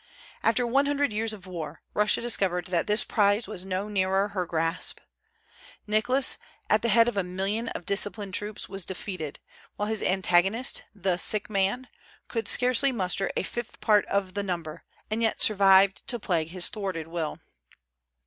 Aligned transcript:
After 0.41 0.65
one 0.65 0.87
hundred 0.87 1.13
years 1.13 1.31
of 1.31 1.45
war, 1.45 1.83
Russia 1.93 2.21
discovered 2.21 2.65
that 2.65 2.87
this 2.87 3.03
prize 3.03 3.47
was 3.47 3.63
no 3.65 3.87
nearer 3.87 4.29
her 4.29 4.47
grasp. 4.47 4.99
Nicholas, 5.85 6.39
at 6.71 6.81
the 6.81 6.89
head 6.89 7.07
of 7.07 7.17
a 7.17 7.23
million 7.23 7.67
of 7.69 7.85
disciplined 7.85 8.33
troops, 8.33 8.67
was 8.67 8.83
defeated; 8.83 9.37
while 9.75 9.87
his 9.87 10.01
antagonist, 10.01 10.81
the 10.95 11.17
"sick 11.17 11.51
man," 11.51 11.87
could 12.27 12.47
scarcely 12.47 12.91
muster 12.91 13.29
a 13.37 13.43
fifth 13.43 13.79
part 13.79 14.07
of 14.07 14.33
the 14.33 14.41
number, 14.41 14.85
and 15.11 15.21
yet 15.21 15.39
survived 15.39 16.07
to 16.07 16.17
plague 16.17 16.47
his 16.47 16.67
thwarted 16.67 17.07
will. 17.07 17.39